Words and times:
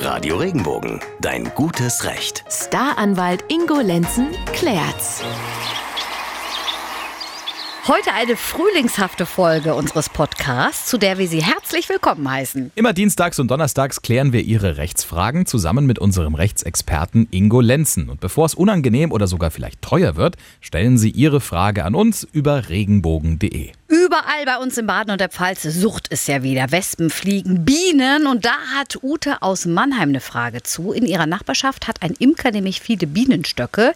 Radio 0.00 0.36
Regenbogen, 0.36 1.00
dein 1.20 1.52
gutes 1.56 2.04
Recht. 2.04 2.44
Staranwalt 2.48 3.44
Ingo 3.48 3.80
Lenzen 3.80 4.28
klärt's. 4.52 5.24
Heute 7.88 8.12
eine 8.14 8.36
frühlingshafte 8.36 9.26
Folge 9.26 9.74
unseres 9.74 10.08
Podcasts, 10.08 10.86
zu 10.88 10.98
der 10.98 11.18
wir 11.18 11.26
Sie 11.26 11.42
herzlich 11.42 11.88
willkommen 11.88 12.30
heißen. 12.30 12.70
Immer 12.76 12.92
dienstags 12.92 13.40
und 13.40 13.50
donnerstags 13.50 14.00
klären 14.00 14.32
wir 14.32 14.42
Ihre 14.42 14.76
Rechtsfragen 14.76 15.46
zusammen 15.46 15.84
mit 15.86 15.98
unserem 15.98 16.36
Rechtsexperten 16.36 17.26
Ingo 17.32 17.60
Lenzen. 17.60 18.08
Und 18.08 18.20
bevor 18.20 18.46
es 18.46 18.54
unangenehm 18.54 19.10
oder 19.10 19.26
sogar 19.26 19.50
vielleicht 19.50 19.82
teuer 19.82 20.14
wird, 20.14 20.36
stellen 20.60 20.96
Sie 20.96 21.10
Ihre 21.10 21.40
Frage 21.40 21.84
an 21.84 21.96
uns 21.96 22.22
über 22.30 22.68
regenbogen.de. 22.68 23.72
Überall 23.88 24.44
bei 24.44 24.58
uns 24.58 24.76
im 24.76 24.86
Baden 24.86 25.12
und 25.12 25.20
der 25.20 25.30
Pfalz 25.30 25.62
sucht 25.62 26.08
es 26.10 26.26
ja 26.26 26.42
wieder. 26.42 26.70
Wespen, 26.70 27.08
Fliegen, 27.08 27.64
Bienen. 27.64 28.26
Und 28.26 28.44
da 28.44 28.54
hat 28.74 29.02
Ute 29.02 29.40
aus 29.40 29.64
Mannheim 29.64 30.10
eine 30.10 30.20
Frage 30.20 30.62
zu. 30.62 30.92
In 30.92 31.06
ihrer 31.06 31.26
Nachbarschaft 31.26 31.88
hat 31.88 32.02
ein 32.02 32.12
Imker 32.18 32.50
nämlich 32.50 32.82
viele 32.82 33.06
Bienenstöcke. 33.06 33.94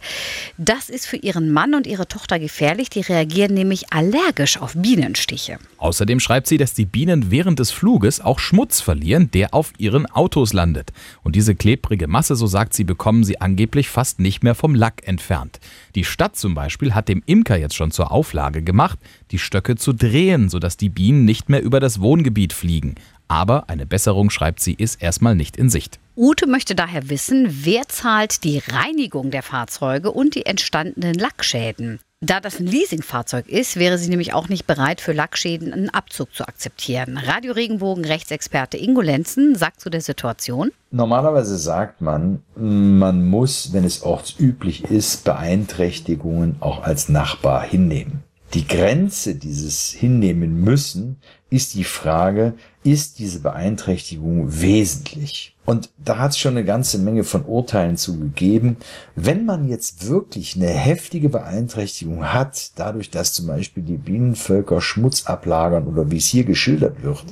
Das 0.56 0.88
ist 0.88 1.06
für 1.06 1.18
ihren 1.18 1.52
Mann 1.52 1.74
und 1.74 1.86
ihre 1.86 2.08
Tochter 2.08 2.38
gefährlich. 2.38 2.88
Die 2.88 3.02
reagieren 3.02 3.52
nämlich 3.52 3.92
allergisch 3.92 4.56
auf 4.56 4.72
Bienenstiche. 4.74 5.58
Außerdem 5.82 6.20
schreibt 6.20 6.46
sie, 6.46 6.58
dass 6.58 6.74
die 6.74 6.84
Bienen 6.84 7.32
während 7.32 7.58
des 7.58 7.72
Fluges 7.72 8.20
auch 8.20 8.38
Schmutz 8.38 8.80
verlieren, 8.80 9.32
der 9.32 9.52
auf 9.52 9.72
ihren 9.78 10.06
Autos 10.06 10.52
landet. 10.52 10.92
Und 11.24 11.34
diese 11.34 11.56
klebrige 11.56 12.06
Masse, 12.06 12.36
so 12.36 12.46
sagt 12.46 12.72
sie, 12.72 12.84
bekommen 12.84 13.24
sie 13.24 13.40
angeblich 13.40 13.88
fast 13.88 14.20
nicht 14.20 14.44
mehr 14.44 14.54
vom 14.54 14.76
Lack 14.76 15.08
entfernt. 15.08 15.58
Die 15.96 16.04
Stadt 16.04 16.36
zum 16.36 16.54
Beispiel 16.54 16.94
hat 16.94 17.08
dem 17.08 17.20
Imker 17.26 17.56
jetzt 17.56 17.74
schon 17.74 17.90
zur 17.90 18.12
Auflage 18.12 18.62
gemacht, 18.62 19.00
die 19.32 19.40
Stöcke 19.40 19.74
zu 19.74 19.92
drehen, 19.92 20.50
sodass 20.50 20.76
die 20.76 20.88
Bienen 20.88 21.24
nicht 21.24 21.48
mehr 21.48 21.64
über 21.64 21.80
das 21.80 22.00
Wohngebiet 22.00 22.52
fliegen. 22.52 22.94
Aber 23.26 23.68
eine 23.68 23.84
Besserung, 23.84 24.30
schreibt 24.30 24.60
sie, 24.60 24.74
ist 24.74 25.02
erstmal 25.02 25.34
nicht 25.34 25.56
in 25.56 25.68
Sicht. 25.68 25.98
Ute 26.16 26.46
möchte 26.46 26.76
daher 26.76 27.10
wissen, 27.10 27.48
wer 27.64 27.88
zahlt 27.88 28.44
die 28.44 28.62
Reinigung 28.68 29.32
der 29.32 29.42
Fahrzeuge 29.42 30.12
und 30.12 30.36
die 30.36 30.46
entstandenen 30.46 31.14
Lackschäden. 31.14 31.98
Da 32.24 32.38
das 32.38 32.60
ein 32.60 32.68
Leasingfahrzeug 32.68 33.48
ist, 33.48 33.76
wäre 33.76 33.98
sie 33.98 34.08
nämlich 34.08 34.32
auch 34.32 34.48
nicht 34.48 34.64
bereit, 34.68 35.00
für 35.00 35.12
Lackschäden 35.12 35.72
einen 35.72 35.90
Abzug 35.90 36.32
zu 36.32 36.46
akzeptieren. 36.46 37.18
Radio 37.18 37.52
Regenbogen 37.52 38.04
Rechtsexperte 38.04 38.76
Ingo 38.76 39.00
Lenzen 39.00 39.56
sagt 39.56 39.80
zu 39.80 39.90
der 39.90 40.02
Situation. 40.02 40.70
Normalerweise 40.92 41.58
sagt 41.58 42.00
man, 42.00 42.40
man 42.54 43.28
muss, 43.28 43.72
wenn 43.72 43.82
es 43.82 44.04
ortsüblich 44.04 44.84
ist, 44.84 45.24
Beeinträchtigungen 45.24 46.54
auch 46.60 46.84
als 46.84 47.08
Nachbar 47.08 47.64
hinnehmen. 47.64 48.22
Die 48.54 48.68
Grenze 48.68 49.34
dieses 49.34 49.90
hinnehmen 49.90 50.60
müssen 50.60 51.16
ist 51.50 51.74
die 51.74 51.82
Frage, 51.82 52.54
ist 52.84 53.18
diese 53.18 53.40
Beeinträchtigung 53.40 54.60
wesentlich? 54.60 55.56
Und 55.64 55.90
da 55.96 56.18
hat 56.18 56.32
es 56.32 56.38
schon 56.38 56.56
eine 56.56 56.64
ganze 56.64 56.98
Menge 56.98 57.22
von 57.22 57.44
Urteilen 57.44 57.96
zugegeben. 57.96 58.78
Wenn 59.14 59.44
man 59.44 59.68
jetzt 59.68 60.08
wirklich 60.08 60.56
eine 60.56 60.66
heftige 60.66 61.28
Beeinträchtigung 61.28 62.32
hat, 62.32 62.72
dadurch, 62.74 63.10
dass 63.10 63.32
zum 63.32 63.46
Beispiel 63.46 63.84
die 63.84 63.96
Bienenvölker 63.96 64.80
Schmutz 64.80 65.26
ablagern 65.26 65.86
oder 65.86 66.10
wie 66.10 66.16
es 66.16 66.26
hier 66.26 66.42
geschildert 66.42 67.04
wird, 67.04 67.24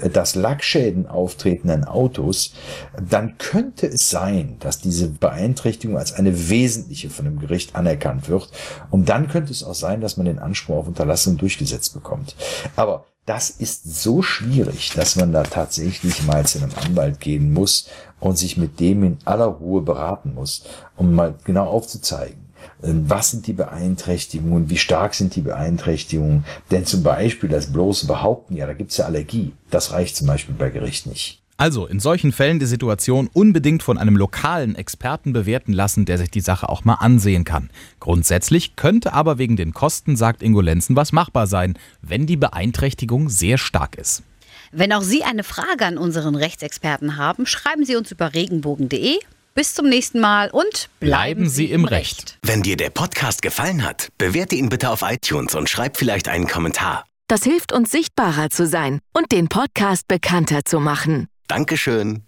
äh, 0.00 0.10
dass 0.10 0.34
Lackschäden 0.34 1.06
auftreten 1.06 1.70
an 1.70 1.84
Autos, 1.84 2.52
dann 3.00 3.38
könnte 3.38 3.86
es 3.86 4.10
sein, 4.10 4.56
dass 4.58 4.80
diese 4.80 5.08
Beeinträchtigung 5.08 5.96
als 5.96 6.12
eine 6.12 6.48
wesentliche 6.50 7.10
von 7.10 7.26
dem 7.26 7.38
Gericht 7.38 7.76
anerkannt 7.76 8.28
wird. 8.28 8.50
Und 8.90 9.08
dann 9.08 9.28
könnte 9.28 9.52
es 9.52 9.62
auch 9.62 9.76
sein, 9.76 10.00
dass 10.00 10.16
man 10.16 10.26
den 10.26 10.40
Anspruch 10.40 10.78
auf 10.78 10.88
Unterlassung 10.88 11.36
durchgesetzt 11.36 11.94
bekommt. 11.94 12.34
Aber 12.74 13.06
das 13.28 13.50
ist 13.50 14.02
so 14.02 14.22
schwierig, 14.22 14.92
dass 14.94 15.16
man 15.16 15.32
da 15.32 15.42
tatsächlich 15.42 16.22
mal 16.22 16.46
zu 16.46 16.58
einem 16.58 16.72
Anwalt 16.82 17.20
gehen 17.20 17.52
muss 17.52 17.86
und 18.20 18.38
sich 18.38 18.56
mit 18.56 18.80
dem 18.80 19.04
in 19.04 19.18
aller 19.26 19.44
Ruhe 19.44 19.82
beraten 19.82 20.32
muss, 20.34 20.64
um 20.96 21.14
mal 21.14 21.34
genau 21.44 21.66
aufzuzeigen, 21.66 22.38
äh, 22.82 22.88
was 22.92 23.30
sind 23.30 23.46
die 23.46 23.52
Beeinträchtigungen, 23.52 24.70
wie 24.70 24.78
stark 24.78 25.14
sind 25.14 25.36
die 25.36 25.42
Beeinträchtigungen. 25.42 26.46
Denn 26.70 26.86
zum 26.86 27.02
Beispiel 27.02 27.50
das 27.50 27.70
bloße 27.70 28.06
Behaupten, 28.06 28.56
ja, 28.56 28.66
da 28.66 28.72
gibt's 28.72 28.96
ja 28.96 29.04
Allergie, 29.04 29.52
das 29.70 29.92
reicht 29.92 30.16
zum 30.16 30.26
Beispiel 30.26 30.54
bei 30.54 30.70
Gericht 30.70 31.06
nicht. 31.06 31.42
Also 31.60 31.86
in 31.86 31.98
solchen 31.98 32.30
Fällen 32.30 32.60
die 32.60 32.66
Situation 32.66 33.28
unbedingt 33.32 33.82
von 33.82 33.98
einem 33.98 34.16
lokalen 34.16 34.76
Experten 34.76 35.32
bewerten 35.32 35.72
lassen, 35.72 36.04
der 36.04 36.16
sich 36.16 36.30
die 36.30 36.40
Sache 36.40 36.68
auch 36.68 36.84
mal 36.84 36.94
ansehen 36.94 37.42
kann. 37.42 37.68
Grundsätzlich 37.98 38.76
könnte 38.76 39.12
aber 39.12 39.38
wegen 39.38 39.56
den 39.56 39.74
Kosten, 39.74 40.16
sagt 40.16 40.40
Ingo 40.40 40.60
Lenzen, 40.60 40.94
was 40.94 41.10
machbar 41.10 41.48
sein, 41.48 41.76
wenn 42.00 42.26
die 42.26 42.36
Beeinträchtigung 42.36 43.28
sehr 43.28 43.58
stark 43.58 43.96
ist. 43.96 44.22
Wenn 44.70 44.92
auch 44.92 45.02
Sie 45.02 45.24
eine 45.24 45.42
Frage 45.42 45.84
an 45.84 45.98
unseren 45.98 46.36
Rechtsexperten 46.36 47.16
haben, 47.16 47.44
schreiben 47.44 47.84
Sie 47.84 47.96
uns 47.96 48.12
über 48.12 48.34
regenbogen.de. 48.34 49.18
Bis 49.56 49.74
zum 49.74 49.88
nächsten 49.88 50.20
Mal 50.20 50.50
und 50.50 50.88
bleiben, 51.00 51.10
bleiben 51.10 51.48
Sie 51.48 51.64
im 51.64 51.84
Recht. 51.84 52.38
Wenn 52.42 52.62
dir 52.62 52.76
der 52.76 52.90
Podcast 52.90 53.42
gefallen 53.42 53.84
hat, 53.84 54.10
bewerte 54.16 54.54
ihn 54.54 54.68
bitte 54.68 54.90
auf 54.90 55.02
iTunes 55.02 55.56
und 55.56 55.68
schreib 55.68 55.96
vielleicht 55.96 56.28
einen 56.28 56.46
Kommentar. 56.46 57.04
Das 57.26 57.42
hilft 57.42 57.72
uns 57.72 57.90
sichtbarer 57.90 58.48
zu 58.50 58.64
sein 58.64 59.00
und 59.12 59.32
den 59.32 59.48
Podcast 59.48 60.06
bekannter 60.06 60.64
zu 60.64 60.78
machen. 60.78 61.26
Dankeschön. 61.48 62.27